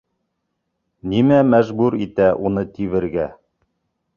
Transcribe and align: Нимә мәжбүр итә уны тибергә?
Нимә 1.11 1.37
мәжбүр 1.49 1.99
итә 2.07 2.33
уны 2.51 2.65
тибергә? 2.79 3.29